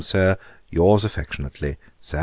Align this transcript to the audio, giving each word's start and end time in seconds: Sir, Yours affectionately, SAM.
Sir, 0.03 0.39
Yours 0.71 1.05
affectionately, 1.05 1.77
SAM. 2.01 2.19